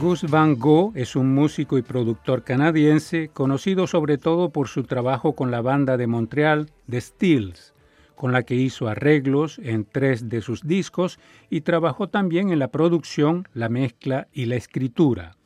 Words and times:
Gus 0.00 0.30
Van 0.30 0.58
Gogh 0.58 0.92
es 0.96 1.16
un 1.16 1.34
músico 1.34 1.76
y 1.78 1.82
productor 1.82 2.44
canadiense 2.44 3.30
conocido 3.32 3.86
sobre 3.86 4.16
todo 4.16 4.50
por 4.50 4.68
su 4.68 4.84
trabajo 4.84 5.34
con 5.34 5.50
la 5.50 5.60
banda 5.60 5.96
de 5.96 6.06
Montreal 6.06 6.70
The 6.88 7.00
Steels, 7.00 7.74
con 8.18 8.32
la 8.32 8.42
que 8.42 8.56
hizo 8.56 8.88
arreglos 8.88 9.60
en 9.62 9.84
tres 9.84 10.28
de 10.28 10.40
sus 10.40 10.66
discos 10.66 11.20
y 11.50 11.60
trabajó 11.60 12.08
también 12.08 12.50
en 12.50 12.58
la 12.58 12.72
producción, 12.72 13.46
la 13.54 13.68
mezcla 13.68 14.26
y 14.32 14.46
la 14.46 14.56
escritura. 14.56 15.36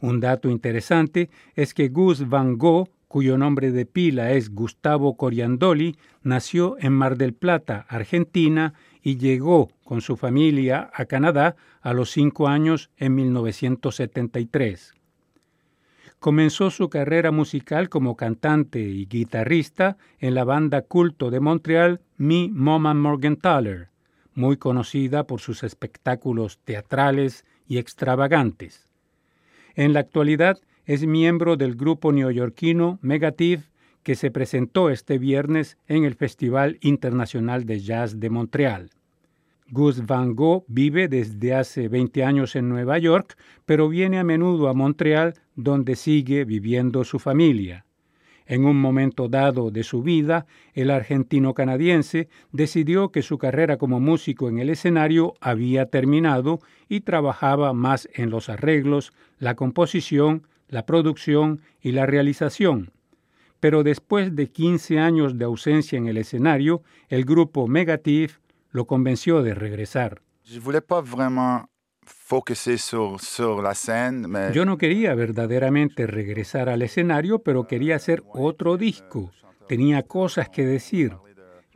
Un 0.00 0.18
dato 0.18 0.50
interesante 0.50 1.30
es 1.54 1.74
que 1.74 1.90
Gus 1.90 2.28
Van 2.28 2.58
Gogh, 2.58 2.88
cuyo 3.06 3.38
nombre 3.38 3.70
de 3.70 3.86
pila 3.86 4.32
es 4.32 4.52
Gustavo 4.52 5.16
Coriandoli, 5.16 5.96
nació 6.24 6.76
en 6.80 6.92
Mar 6.92 7.16
del 7.16 7.34
Plata, 7.34 7.86
Argentina, 7.88 8.74
y 9.00 9.18
llegó 9.18 9.70
con 9.84 10.00
su 10.00 10.16
familia 10.16 10.90
a 10.92 11.04
Canadá 11.04 11.54
a 11.82 11.92
los 11.92 12.10
cinco 12.10 12.48
años 12.48 12.90
en 12.96 13.14
1973. 13.14 14.94
Comenzó 16.22 16.70
su 16.70 16.88
carrera 16.88 17.32
musical 17.32 17.88
como 17.88 18.16
cantante 18.16 18.78
y 18.78 19.06
guitarrista 19.06 19.96
en 20.20 20.36
la 20.36 20.44
banda 20.44 20.82
culto 20.82 21.32
de 21.32 21.40
Montreal 21.40 22.00
Mi 22.16 22.48
Mama 22.48 22.94
Morgenthaler, 22.94 23.88
muy 24.32 24.56
conocida 24.56 25.26
por 25.26 25.40
sus 25.40 25.64
espectáculos 25.64 26.60
teatrales 26.62 27.44
y 27.66 27.78
extravagantes. 27.78 28.88
En 29.74 29.92
la 29.92 29.98
actualidad 29.98 30.60
es 30.84 31.04
miembro 31.04 31.56
del 31.56 31.74
grupo 31.74 32.12
neoyorquino 32.12 33.00
Megative 33.02 33.64
que 34.04 34.14
se 34.14 34.30
presentó 34.30 34.90
este 34.90 35.18
viernes 35.18 35.76
en 35.88 36.04
el 36.04 36.14
Festival 36.14 36.78
Internacional 36.82 37.66
de 37.66 37.80
Jazz 37.80 38.20
de 38.20 38.30
Montreal. 38.30 38.90
Gus 39.74 40.04
Van 40.04 40.34
Gogh 40.34 40.66
vive 40.68 41.08
desde 41.08 41.54
hace 41.54 41.88
20 41.88 42.24
años 42.24 42.56
en 42.56 42.68
Nueva 42.68 42.98
York, 42.98 43.38
pero 43.64 43.88
viene 43.88 44.18
a 44.18 44.22
menudo 44.22 44.68
a 44.68 44.74
Montreal, 44.74 45.32
donde 45.56 45.96
sigue 45.96 46.44
viviendo 46.44 47.04
su 47.04 47.18
familia. 47.18 47.86
En 48.44 48.66
un 48.66 48.78
momento 48.78 49.30
dado 49.30 49.70
de 49.70 49.82
su 49.82 50.02
vida, 50.02 50.44
el 50.74 50.90
argentino 50.90 51.54
canadiense 51.54 52.28
decidió 52.52 53.08
que 53.12 53.22
su 53.22 53.38
carrera 53.38 53.78
como 53.78 53.98
músico 53.98 54.50
en 54.50 54.58
el 54.58 54.68
escenario 54.68 55.32
había 55.40 55.86
terminado 55.86 56.58
y 56.86 57.00
trabajaba 57.00 57.72
más 57.72 58.10
en 58.12 58.28
los 58.28 58.50
arreglos, 58.50 59.14
la 59.38 59.54
composición, 59.54 60.46
la 60.68 60.84
producción 60.84 61.62
y 61.80 61.92
la 61.92 62.04
realización 62.04 62.92
pero 63.62 63.84
después 63.84 64.34
de 64.34 64.48
15 64.50 64.98
años 64.98 65.38
de 65.38 65.44
ausencia 65.44 65.96
en 65.96 66.08
el 66.08 66.16
escenario, 66.16 66.82
el 67.08 67.24
grupo 67.24 67.68
Megative 67.68 68.32
lo 68.72 68.86
convenció 68.86 69.42
de 69.42 69.54
regresar. 69.54 70.22
Yo 74.52 74.64
no 74.64 74.78
quería 74.78 75.14
verdaderamente 75.14 76.06
regresar 76.06 76.68
al 76.68 76.82
escenario, 76.82 77.40
pero 77.40 77.66
quería 77.66 77.96
hacer 77.96 78.24
otro 78.32 78.76
disco. 78.76 79.30
Tenía 79.68 80.02
cosas 80.02 80.48
que 80.48 80.66
decir. 80.66 81.16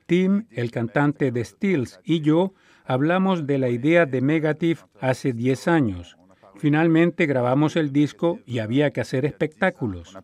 Tim, 0.07 0.47
el 0.51 0.71
cantante 0.71 1.31
de 1.33 1.45
Stills, 1.45 2.01
y 2.05 2.21
yo 2.21 2.55
hablamos 2.85 3.47
de 3.47 3.59
la 3.59 3.69
idea 3.69 4.07
de 4.07 4.21
Megative 4.21 4.81
hace 5.01 5.33
10 5.33 5.69
años. 5.69 6.17
Finalmente 6.59 7.27
grabamos 7.27 7.77
el 7.77 7.93
disco 7.93 8.41
y 8.47 8.61
había 8.61 8.91
que 8.91 9.01
hacer 9.01 9.25
espectáculos. 9.27 10.17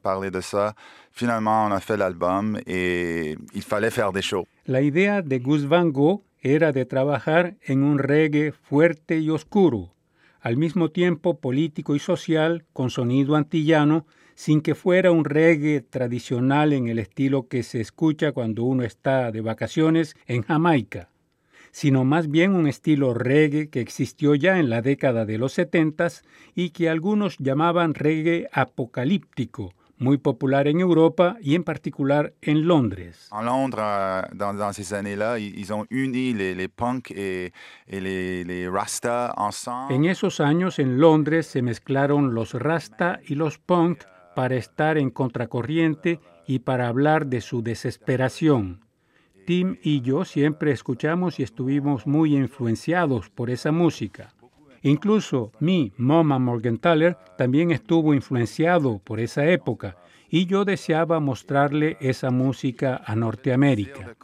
La 4.65 4.81
idea 4.81 5.21
de 5.21 5.39
Gus 5.41 5.69
Van 5.69 5.93
Gogh 5.93 6.23
era 6.43 6.73
de 6.73 6.85
trabajar 6.85 7.57
en 7.63 7.83
un 7.83 7.99
reggae 7.99 8.53
fuerte 8.53 9.19
y 9.19 9.31
oscuro, 9.31 9.95
al 10.41 10.57
mismo 10.57 10.91
tiempo 10.91 11.39
político 11.39 11.95
y 11.95 12.01
social, 12.01 12.65
con 12.73 12.91
sonido 12.91 13.37
antillano, 13.37 14.07
sin 14.35 14.61
que 14.61 14.75
fuera 14.75 15.13
un 15.13 15.25
reggae 15.25 15.81
tradicional 15.81 16.73
en 16.73 16.89
el 16.89 16.99
estilo 16.99 17.49
que 17.49 17.63
se 17.63 17.81
escucha 17.81 18.33
cuando 18.33 18.65
uno 18.65 18.83
está 18.83 19.31
de 19.31 19.41
vacaciones 19.41 20.17
en 20.27 20.43
Jamaica 20.43 21.13
sino 21.73 22.05
más 22.05 22.31
bien 22.31 22.55
un 22.55 22.69
estilo 22.69 23.15
reggae 23.15 23.71
que 23.71 23.81
existió 23.81 24.35
ya 24.35 24.59
en 24.59 24.71
la 24.71 24.83
década 24.83 25.25
de 25.25 25.39
los 25.39 25.55
setentas 25.55 26.23
y 26.55 26.71
que 26.71 26.89
algunos 26.89 27.39
llamaban 27.39 27.95
reggae 27.95 28.47
apocalíptico, 28.53 29.73
muy 30.03 30.19
popular 30.19 30.69
en 30.69 30.81
Europa 30.81 31.37
y 31.41 31.55
en 31.55 31.65
particular 31.65 32.35
en 32.43 32.67
Londres. 32.67 33.29
En 33.31 33.45
Londres, 33.45 34.29
dans, 34.35 34.73
ces 34.73 34.93
années-là, 34.93 35.39
ils 35.39 35.73
ont 35.73 35.87
uni 35.91 36.35
les, 36.35 36.55
les 36.55 36.69
punk 36.69 37.11
et, 37.13 37.53
et 37.87 38.01
les, 38.01 38.45
les 38.45 38.69
rasta 38.69 39.33
ensemble. 39.37 39.95
En 39.95 40.05
esos 40.05 40.41
años 40.41 40.79
en 40.79 40.99
Londres 40.99 41.47
se 41.47 41.63
mezclaron 41.63 42.35
los 42.35 42.55
rasta 42.55 43.21
y 43.27 43.35
los 43.35 43.59
punk 43.59 44.05
para 44.35 44.57
estar 44.57 44.99
en 44.99 45.11
contracorriente 45.11 46.21
y 46.47 46.61
para 46.61 46.89
hablar 46.89 47.27
de 47.27 47.41
su 47.41 47.63
desesperación. 47.63 48.81
Tim 49.47 49.77
y 49.83 50.01
yo 50.03 50.25
siempre 50.25 50.71
escuchamos 50.73 51.41
y 51.41 51.43
estuvimos 51.43 52.07
muy 52.07 52.37
influenciados 52.37 53.29
por 53.31 53.51
esa 53.51 53.73
música. 53.73 54.33
Incluso 54.83 55.53
mi 55.61 55.93
Mama 55.97 56.39
Morgenthaler 56.39 57.17
también 57.39 57.71
estuvo 57.71 58.15
influenciado 58.15 58.99
por 58.99 59.21
esa 59.21 59.47
época 59.47 59.97
y 60.29 60.47
yo 60.47 60.65
deseaba 60.65 61.21
mostrarle 61.21 61.99
esa 62.01 62.31
música 62.31 63.03
a 63.05 63.15
Norteamérica. 63.15 64.17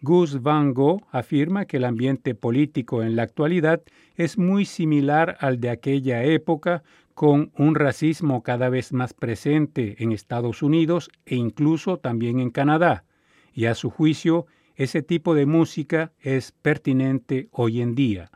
Gus 0.00 0.42
Van 0.42 0.74
Gogh 0.74 1.02
afirma 1.12 1.66
que 1.66 1.76
el 1.76 1.84
ambiente 1.84 2.34
político 2.34 3.02
en 3.02 3.14
la 3.14 3.22
actualidad 3.22 3.82
es 4.16 4.38
muy 4.38 4.64
similar 4.64 5.36
al 5.40 5.60
de 5.60 5.70
aquella 5.70 6.24
época, 6.24 6.82
con 7.14 7.50
un 7.56 7.74
racismo 7.74 8.42
cada 8.42 8.68
vez 8.68 8.92
más 8.92 9.14
presente 9.14 10.02
en 10.02 10.12
Estados 10.12 10.62
Unidos 10.62 11.10
e 11.24 11.36
incluso 11.36 11.98
también 11.98 12.40
en 12.40 12.50
Canadá, 12.50 13.04
y 13.52 13.66
a 13.66 13.74
su 13.74 13.90
juicio 13.90 14.46
ese 14.76 15.02
tipo 15.02 15.34
de 15.34 15.46
música 15.46 16.12
es 16.20 16.52
pertinente 16.52 17.48
hoy 17.50 17.80
en 17.80 17.94
día. 17.94 18.30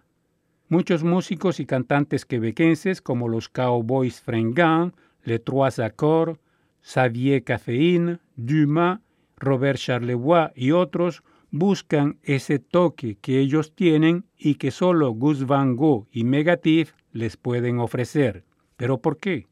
Muchos 0.69 1.05
músicos 1.05 1.61
y 1.61 1.67
cantantes 1.67 2.25
quebequenses 2.25 3.03
como 3.03 3.29
los 3.29 3.49
Cowboys 3.49 4.21
Fringants, 4.21 4.97
Les 5.23 5.45
Trois 5.45 5.79
Accords, 5.79 6.41
Xavier 6.83 7.45
Caféine, 7.45 8.19
Dumas, 8.37 9.01
Robert 9.37 9.79
Charlevoix 9.79 10.53
y 10.55 10.73
otros 10.73 11.23
buscan 11.51 12.19
ese 12.23 12.59
toque 12.59 13.17
que 13.21 13.41
ellos 13.41 13.75
tienen 13.75 14.25
y 14.37 14.55
que 14.55 14.71
solo 14.71 15.11
Gus 15.11 15.47
Van 15.47 15.77
Gogh 15.77 16.07
y 16.11 16.25
Megative 16.25 16.91
les 17.13 17.37
pueden 17.37 17.81
ofrecer. 17.81 18.45
¿Pero 18.77 18.99
por 19.03 19.19
qué? 19.19 19.47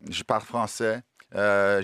Euh. 1.34 1.82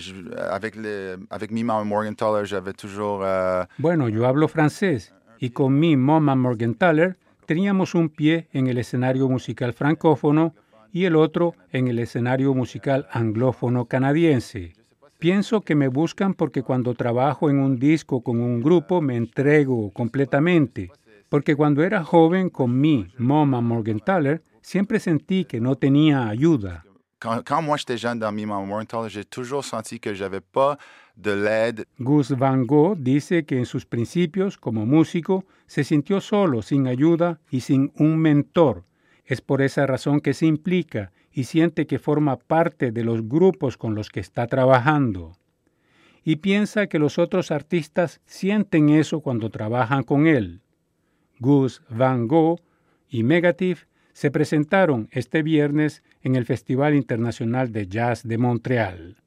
Euh, 3.21 3.65
bueno, 3.77 4.09
yo 4.09 4.25
hablo 4.25 4.47
francés 4.47 5.13
y 5.39 5.51
con 5.51 5.79
mi 5.79 5.95
Mama 5.95 6.35
Morgenthaler 6.35 7.17
teníamos 7.45 7.93
un 7.93 8.09
pie 8.09 8.47
en 8.53 8.67
el 8.67 8.77
escenario 8.77 9.29
musical 9.29 9.73
francófono 9.73 10.55
y 10.91 11.05
el 11.05 11.15
otro 11.15 11.53
en 11.71 11.87
el 11.87 11.99
escenario 11.99 12.53
musical 12.53 13.07
anglófono 13.11 13.85
canadiense. 13.85 14.73
Pienso 15.19 15.61
que 15.61 15.75
me 15.75 15.87
buscan 15.89 16.33
porque 16.33 16.63
cuando 16.63 16.93
trabajo 16.93 17.49
en 17.49 17.59
un 17.59 17.77
disco 17.77 18.21
con 18.21 18.41
un 18.41 18.61
grupo 18.61 19.01
me 19.01 19.15
entrego 19.15 19.91
completamente, 19.91 20.91
porque 21.29 21.55
cuando 21.55 21.83
era 21.83 22.03
joven 22.03 22.49
con 22.49 22.79
mi 22.79 23.07
Mama 23.17 23.61
Morgenthaler 23.61 24.41
siempre 24.61 24.99
sentí 24.99 25.45
que 25.45 25.61
no 25.61 25.75
tenía 25.75 26.27
ayuda. 26.27 26.85
Quand, 27.19 27.61
moi 27.61 27.77
j'étais 27.77 27.97
jeune 27.97 28.19
dans 28.19 28.31
Mi 28.31 28.45
Morgenthal, 28.45 29.09
j'ai 29.09 29.23
toujours 29.23 29.63
que 30.01 30.13
j'avais 30.13 30.41
pas 30.41 30.77
de 31.15 31.31
l'aide. 31.31 31.85
Gus 31.99 32.31
Van 32.31 32.57
Gogh 32.57 32.97
dice 32.97 33.45
que 33.45 33.57
en 33.57 33.65
sus 33.65 33.85
principios 33.85 34.57
como 34.57 34.85
músico 34.85 35.45
se 35.65 35.83
sintió 35.83 36.19
solo, 36.19 36.61
sin 36.61 36.87
ayuda 36.87 37.39
y 37.51 37.61
sin 37.61 37.91
un 37.95 38.17
mentor. 38.17 38.83
Es 39.25 39.41
por 39.41 39.61
esa 39.61 39.87
razón 39.87 40.19
que 40.19 40.33
se 40.33 40.45
implica 40.45 41.11
y 41.31 41.45
siente 41.45 41.87
que 41.87 41.99
forma 41.99 42.37
parte 42.37 42.91
de 42.91 43.03
los 43.03 43.27
grupos 43.27 43.77
con 43.77 43.95
los 43.95 44.09
que 44.09 44.19
está 44.19 44.47
trabajando. 44.47 45.37
Y 46.23 46.37
piensa 46.37 46.87
que 46.87 46.99
los 46.99 47.17
otros 47.17 47.51
artistas 47.51 48.19
sienten 48.25 48.89
eso 48.89 49.21
cuando 49.21 49.49
trabajan 49.49 50.03
con 50.03 50.27
él. 50.27 50.61
Gus 51.39 51.81
Van 51.89 52.27
Gogh 52.27 52.59
y 53.09 53.23
Megative 53.23 53.81
se 54.15 54.31
presentaron 54.31 55.09
este 55.11 55.43
viernes 55.43 56.01
en 56.21 56.37
el 56.37 56.45
Festival 56.45 56.95
Internacional 56.95 57.73
de 57.73 57.87
Jazz 57.87 58.25
de 58.25 58.37
Montreal. 58.37 59.17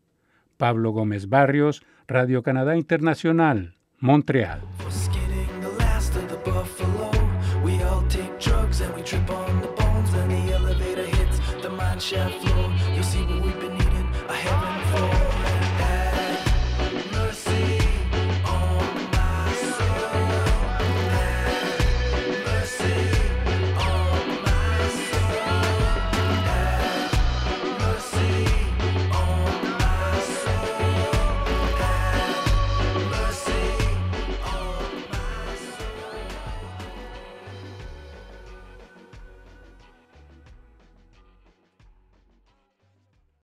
Pablo 0.56 0.92
Gómez 0.92 1.28
Barrios, 1.28 1.82
Radio 2.06 2.42
Canadá 2.42 2.74
Internacional, 2.74 3.76
Montreal. 3.98 4.62